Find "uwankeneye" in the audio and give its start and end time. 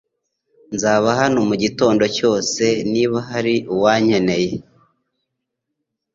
3.73-4.51